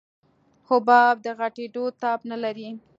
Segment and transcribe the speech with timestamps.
[0.69, 2.67] حباب د غټېدو تاب نه لري.